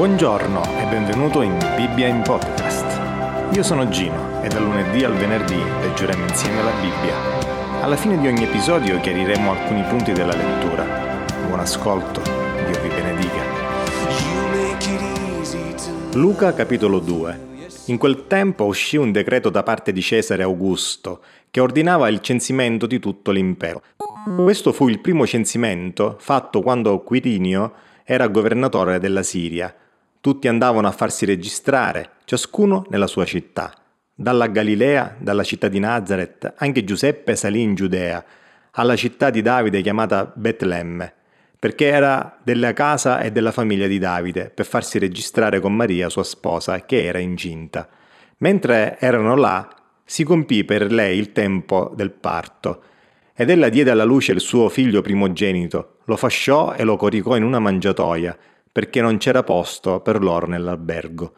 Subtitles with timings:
[0.00, 3.54] Buongiorno e benvenuto in Bibbia in Podcast.
[3.54, 7.82] Io sono Gino e dal lunedì al venerdì leggeremo insieme la Bibbia.
[7.82, 10.84] Alla fine di ogni episodio chiariremo alcuni punti della lettura.
[11.46, 13.42] Buon ascolto, Dio vi benedica.
[16.14, 17.40] Luca capitolo 2
[17.88, 22.86] In quel tempo uscì un decreto da parte di Cesare Augusto che ordinava il censimento
[22.86, 23.82] di tutto l'impero.
[24.34, 29.74] Questo fu il primo censimento fatto quando Quirinio era governatore della Siria
[30.20, 33.72] tutti andavano a farsi registrare, ciascuno nella sua città.
[34.14, 38.22] Dalla Galilea, dalla città di Nazareth, anche Giuseppe salì in Giudea,
[38.72, 41.14] alla città di Davide chiamata Betlemme,
[41.58, 46.24] perché era della casa e della famiglia di Davide, per farsi registrare con Maria, sua
[46.24, 47.88] sposa, che era incinta.
[48.38, 49.68] Mentre erano là,
[50.04, 52.82] si compì per lei il tempo del parto,
[53.34, 57.42] ed ella diede alla luce il suo figlio primogenito, lo fasciò e lo coricò in
[57.42, 58.36] una mangiatoia,
[58.72, 61.32] perché non c'era posto per loro nell'albergo.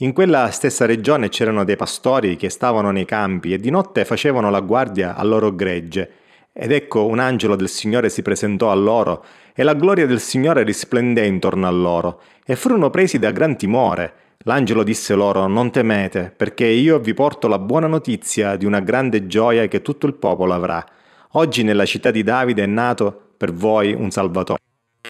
[0.00, 4.50] In quella stessa regione c'erano dei pastori che stavano nei campi e di notte facevano
[4.50, 6.10] la guardia al loro gregge.
[6.52, 9.24] Ed ecco un angelo del Signore si presentò a loro,
[9.54, 14.12] e la gloria del Signore risplendé intorno a loro, e furono presi da gran timore.
[14.40, 19.26] L'angelo disse loro, non temete, perché io vi porto la buona notizia di una grande
[19.26, 20.84] gioia che tutto il popolo avrà.
[21.32, 24.60] Oggi nella città di Davide è nato per voi un Salvatore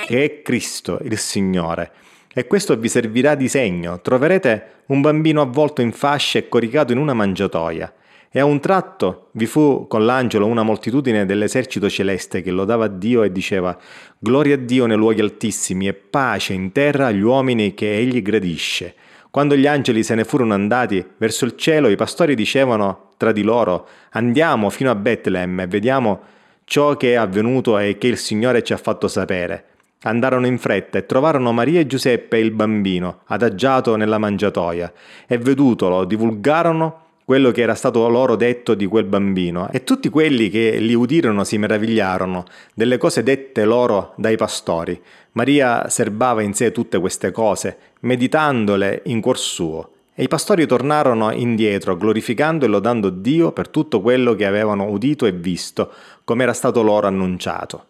[0.05, 1.92] che è Cristo, il Signore.
[2.34, 4.00] E questo vi servirà di segno.
[4.00, 7.92] Troverete un bambino avvolto in fasce e coricato in una mangiatoia.
[8.30, 13.22] E a un tratto vi fu con l'angelo una moltitudine dell'esercito celeste che lodava Dio
[13.22, 13.74] e diceva
[14.19, 18.94] Gloria a Dio nei luoghi altissimi e pace in terra agli uomini che egli gradisce.
[19.30, 23.42] Quando gli angeli se ne furono andati verso il cielo, i pastori dicevano tra di
[23.42, 26.20] loro Andiamo fino a Betlemme e vediamo
[26.64, 29.75] ciò che è avvenuto e che il Signore ci ha fatto sapere.
[30.02, 34.92] Andarono in fretta e trovarono Maria e Giuseppe e il bambino, adagiato nella mangiatoia,
[35.27, 40.48] e vedutolo divulgarono quello che era stato loro detto di quel bambino, e tutti quelli
[40.48, 45.02] che li udirono si meravigliarono delle cose dette loro dai pastori.
[45.33, 49.90] Maria serbava in sé tutte queste cose, meditandole in cuor suo.
[50.14, 55.27] E i pastori tornarono indietro, glorificando e lodando Dio per tutto quello che avevano udito
[55.27, 55.92] e visto,
[56.23, 57.86] come era stato loro annunciato.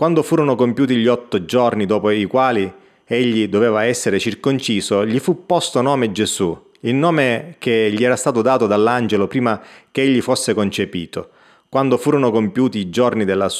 [0.00, 2.72] Quando furono compiuti gli otto giorni dopo i quali
[3.04, 8.40] egli doveva essere circonciso, gli fu posto nome Gesù, il nome che gli era stato
[8.40, 11.28] dato dall'angelo prima che egli fosse concepito.
[11.68, 13.50] Quando furono compiuti i giorni della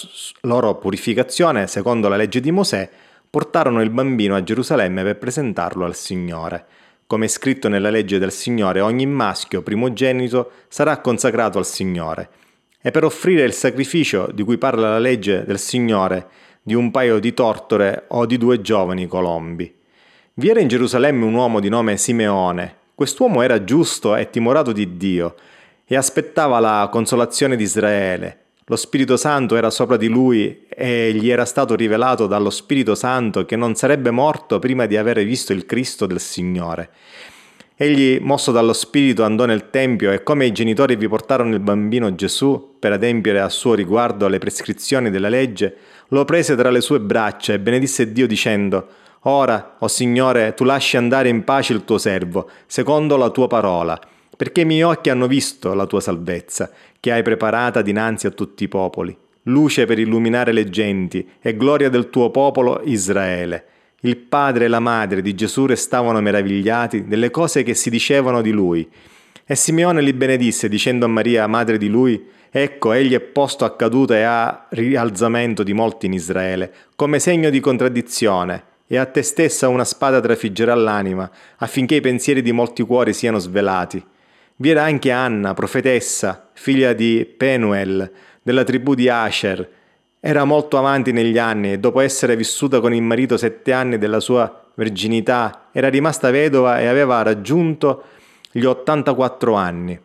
[0.40, 2.88] loro purificazione, secondo la legge di Mosè,
[3.28, 6.64] portarono il bambino a Gerusalemme per presentarlo al Signore.
[7.06, 12.30] Come scritto nella legge del Signore, ogni maschio primogenito sarà consacrato al Signore
[12.82, 16.28] e per offrire il sacrificio di cui parla la legge del Signore
[16.62, 19.74] di un paio di tortore o di due giovani colombi.
[20.34, 22.76] Vi era in Gerusalemme un uomo di nome Simeone.
[22.94, 25.34] Quest'uomo era giusto e timorato di Dio
[25.86, 28.38] e aspettava la consolazione di Israele.
[28.66, 33.44] Lo Spirito Santo era sopra di lui e gli era stato rivelato dallo Spirito Santo
[33.44, 36.90] che non sarebbe morto prima di aver visto il Cristo del Signore.
[37.82, 42.14] Egli, mosso dallo Spirito, andò nel Tempio e come i genitori vi portarono il bambino
[42.14, 45.76] Gesù per adempiere a suo riguardo alle prescrizioni della legge,
[46.08, 48.86] lo prese tra le sue braccia e benedisse Dio dicendo
[49.20, 53.46] Ora, o oh Signore, tu lasci andare in pace il tuo servo, secondo la tua
[53.46, 53.98] parola,
[54.36, 56.70] perché i miei occhi hanno visto la tua salvezza,
[57.00, 61.88] che hai preparata dinanzi a tutti i popoli, luce per illuminare le genti e gloria
[61.88, 63.64] del tuo popolo Israele.
[64.00, 68.50] Il padre e la madre di Gesù restavano meravigliati delle cose che si dicevano di
[68.50, 68.88] lui.
[69.44, 73.76] E Simeone li benedisse dicendo a Maria, madre di lui, Ecco, egli è posto a
[73.76, 79.22] caduta e a rialzamento di molti in Israele, come segno di contraddizione, e a te
[79.22, 84.04] stessa una spada trafiggerà l'anima, affinché i pensieri di molti cuori siano svelati.
[84.56, 88.10] Vi era anche Anna, profetessa, figlia di Penuel,
[88.42, 89.70] della tribù di Asher,
[90.20, 94.20] era molto avanti negli anni e dopo essere vissuta con il marito sette anni della
[94.20, 98.04] sua verginità era rimasta vedova e aveva raggiunto
[98.50, 99.98] gli 84 anni.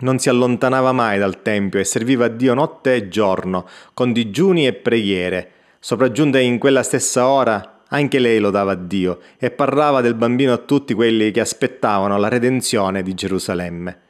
[0.00, 4.66] Non si allontanava mai dal Tempio e serviva a Dio notte e giorno, con digiuni
[4.66, 5.50] e preghiere.
[5.78, 10.94] Sopraggiunta in quella stessa ora, anche lei lodava Dio e parlava del bambino a tutti
[10.94, 14.00] quelli che aspettavano la redenzione di Gerusalemme.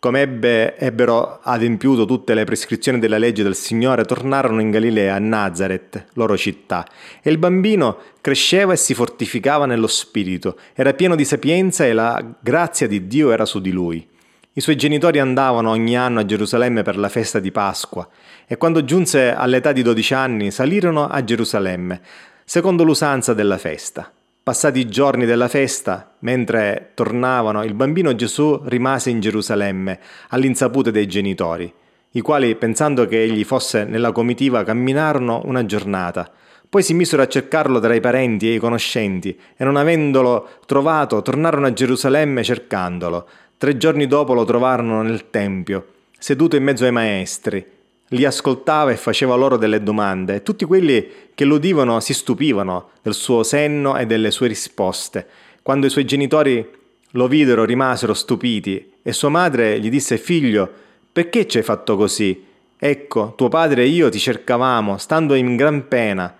[0.00, 5.18] Come ebbe, ebbero adempiuto tutte le prescrizioni della legge del Signore, tornarono in Galilea, a
[5.18, 6.86] Nazareth, loro città.
[7.20, 12.24] E il bambino cresceva e si fortificava nello spirito, era pieno di sapienza e la
[12.38, 14.06] grazia di Dio era su di lui.
[14.52, 18.08] I suoi genitori andavano ogni anno a Gerusalemme per la festa di Pasqua
[18.46, 22.00] e quando giunse all'età di dodici anni salirono a Gerusalemme,
[22.44, 24.12] secondo l'usanza della festa.
[24.48, 30.00] Passati i giorni della festa, mentre tornavano, il bambino Gesù rimase in Gerusalemme,
[30.30, 31.70] all'insaputa dei genitori,
[32.12, 36.32] i quali, pensando che egli fosse nella comitiva, camminarono una giornata.
[36.66, 41.20] Poi si misero a cercarlo tra i parenti e i conoscenti, e non avendolo trovato,
[41.20, 43.28] tornarono a Gerusalemme cercandolo.
[43.58, 47.76] Tre giorni dopo lo trovarono nel Tempio, seduto in mezzo ai maestri
[48.10, 53.14] li ascoltava e faceva loro delle domande tutti quelli che lo udivano si stupivano del
[53.14, 55.26] suo senno e delle sue risposte.
[55.62, 56.66] Quando i suoi genitori
[57.12, 60.70] lo videro rimasero stupiti e sua madre gli disse figlio
[61.12, 62.44] perché ci hai fatto così?
[62.78, 66.32] Ecco, tuo padre e io ti cercavamo, stando in gran pena.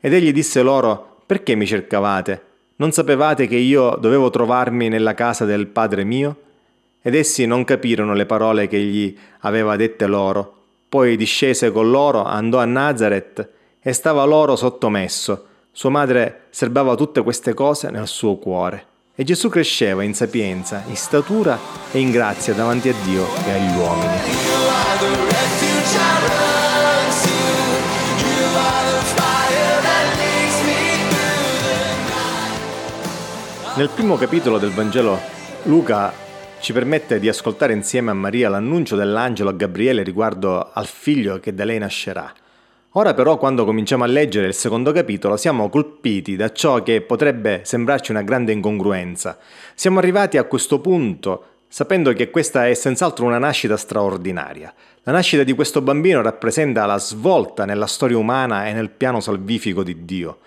[0.00, 2.42] Ed egli disse loro perché mi cercavate?
[2.76, 6.40] Non sapevate che io dovevo trovarmi nella casa del padre mio?
[7.00, 10.56] Ed essi non capirono le parole che egli aveva dette loro
[10.88, 13.48] poi discese con loro, andò a Nazareth
[13.80, 15.46] e stava loro sottomesso.
[15.72, 18.86] Sua madre serbava tutte queste cose nel suo cuore.
[19.14, 21.58] E Gesù cresceva in sapienza, in statura
[21.90, 24.14] e in grazia davanti a Dio e agli uomini.
[33.76, 35.18] Nel primo capitolo del Vangelo
[35.64, 36.24] Luca
[36.60, 41.54] ci permette di ascoltare insieme a Maria l'annuncio dell'angelo a Gabriele riguardo al figlio che
[41.54, 42.32] da lei nascerà.
[42.92, 47.60] Ora però quando cominciamo a leggere il secondo capitolo siamo colpiti da ciò che potrebbe
[47.64, 49.38] sembrarci una grande incongruenza.
[49.74, 54.72] Siamo arrivati a questo punto sapendo che questa è senz'altro una nascita straordinaria.
[55.02, 59.82] La nascita di questo bambino rappresenta la svolta nella storia umana e nel piano salvifico
[59.82, 60.38] di Dio.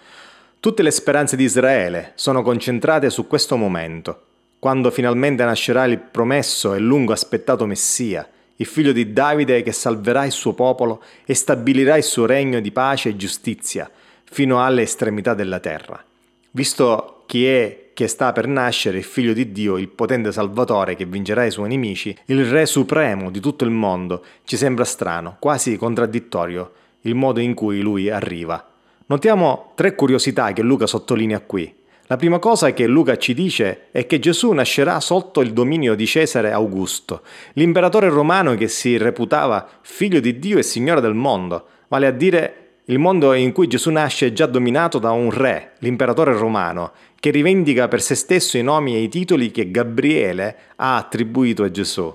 [0.59, 4.23] Tutte le speranze di Israele sono concentrate su questo momento
[4.59, 8.27] quando finalmente nascerà il promesso e lungo aspettato Messia,
[8.57, 12.71] il figlio di Davide che salverà il suo popolo e stabilirà il suo regno di
[12.71, 13.89] pace e giustizia
[14.25, 16.03] fino alle estremità della terra.
[16.51, 21.05] Visto chi è che sta per nascere il figlio di Dio, il potente Salvatore che
[21.05, 25.77] vincerà i suoi nemici, il Re supremo di tutto il mondo, ci sembra strano, quasi
[25.77, 26.71] contraddittorio,
[27.01, 28.65] il modo in cui lui arriva.
[29.05, 31.73] Notiamo tre curiosità che Luca sottolinea qui.
[32.11, 36.07] La prima cosa che Luca ci dice è che Gesù nascerà sotto il dominio di
[36.07, 37.21] Cesare Augusto,
[37.53, 42.77] l'imperatore romano che si reputava figlio di Dio e signore del mondo, vale a dire
[42.85, 47.29] il mondo in cui Gesù nasce è già dominato da un re, l'imperatore romano, che
[47.29, 52.11] rivendica per se stesso i nomi e i titoli che Gabriele ha attribuito a Gesù.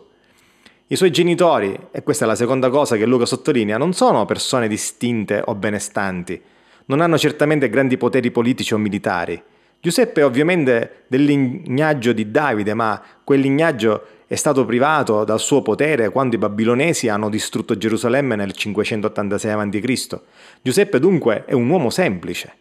[0.88, 4.66] I suoi genitori, e questa è la seconda cosa che Luca sottolinea, non sono persone
[4.66, 6.42] distinte o benestanti,
[6.86, 9.40] non hanno certamente grandi poteri politici o militari,
[9.84, 15.60] Giuseppe è ovviamente del lignaggio di Davide, ma quel lignaggio è stato privato dal suo
[15.60, 20.20] potere quando i babilonesi hanno distrutto Gerusalemme nel 586 a.C.
[20.62, 22.54] Giuseppe dunque è un uomo semplice,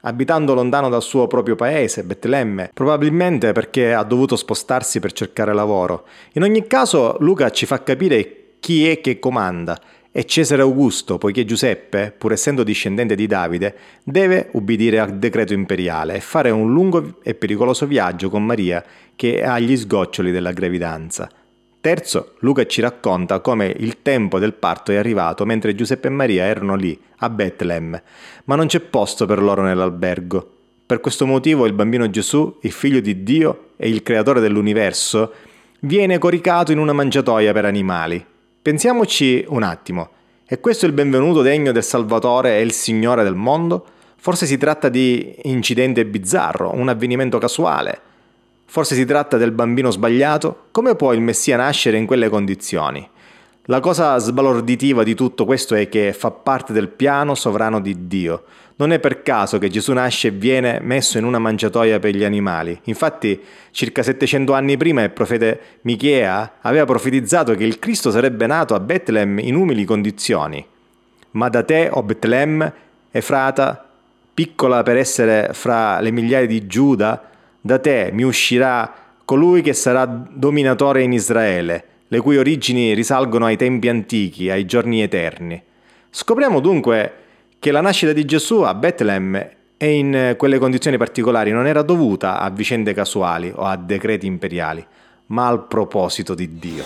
[0.00, 6.06] abitando lontano dal suo proprio paese, Betlemme, probabilmente perché ha dovuto spostarsi per cercare lavoro.
[6.32, 9.80] In ogni caso Luca ci fa capire chi è che comanda
[10.18, 16.16] e Cesare Augusto, poiché Giuseppe, pur essendo discendente di Davide, deve ubbidire al decreto imperiale
[16.16, 18.84] e fare un lungo e pericoloso viaggio con Maria
[19.14, 21.30] che ha gli sgoccioli della gravidanza.
[21.80, 26.46] Terzo, Luca ci racconta come il tempo del parto è arrivato mentre Giuseppe e Maria
[26.46, 28.02] erano lì, a Betlemme,
[28.46, 30.54] ma non c'è posto per loro nell'albergo.
[30.84, 35.32] Per questo motivo il bambino Gesù, il figlio di Dio e il creatore dell'universo,
[35.82, 38.26] viene coricato in una mangiatoia per animali,
[38.68, 40.10] Pensiamoci un attimo,
[40.44, 43.82] è questo il benvenuto degno del Salvatore e il Signore del mondo?
[44.16, 47.98] Forse si tratta di incidente bizzarro, un avvenimento casuale.
[48.66, 50.66] Forse si tratta del bambino sbagliato?
[50.70, 53.08] Come può il Messia nascere in quelle condizioni?
[53.70, 58.44] La cosa sbalorditiva di tutto questo è che fa parte del piano sovrano di Dio.
[58.76, 62.24] Non è per caso che Gesù nasce e viene messo in una mangiatoia per gli
[62.24, 62.80] animali.
[62.84, 63.38] Infatti,
[63.70, 68.80] circa 700 anni prima il profeta Michea aveva profetizzato che il Cristo sarebbe nato a
[68.80, 70.64] Betlem in umili condizioni.
[71.32, 72.72] Ma da te, o Betlem,
[73.10, 73.86] Efrata,
[74.32, 77.22] piccola per essere fra le migliaia di Giuda,
[77.60, 78.90] da te mi uscirà
[79.26, 85.02] colui che sarà dominatore in Israele le cui origini risalgono ai tempi antichi, ai giorni
[85.02, 85.62] eterni.
[86.10, 87.12] Scopriamo dunque
[87.58, 92.40] che la nascita di Gesù a Betlemme e in quelle condizioni particolari non era dovuta
[92.40, 94.84] a vicende casuali o a decreti imperiali,
[95.26, 96.84] ma al proposito di Dio.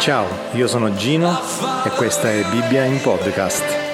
[0.00, 1.38] Ciao, io sono Gino
[1.84, 3.89] e questa è Bibbia in podcast.